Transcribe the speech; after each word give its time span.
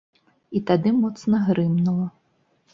І 0.59 0.61
тады 0.69 0.95
моцна 1.03 1.43
грымнула. 1.47 2.11